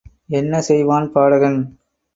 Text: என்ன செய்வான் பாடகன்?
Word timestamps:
என்ன 0.29 0.61
செய்வான் 0.61 1.11
பாடகன்? 1.11 1.59